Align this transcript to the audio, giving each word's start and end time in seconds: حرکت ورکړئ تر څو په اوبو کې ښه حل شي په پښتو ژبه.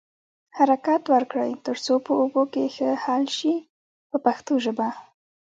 حرکت 0.57 1.01
ورکړئ 1.13 1.51
تر 1.65 1.77
څو 1.85 1.93
په 2.05 2.11
اوبو 2.21 2.43
کې 2.53 2.63
ښه 2.75 2.89
حل 3.03 3.23
شي 3.37 3.55
په 4.09 4.17
پښتو 4.25 4.53
ژبه. 4.65 4.89